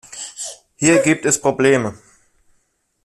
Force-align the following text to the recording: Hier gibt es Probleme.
Hier 0.77 0.97
gibt 1.03 1.25
es 1.27 1.39
Probleme. 1.39 1.93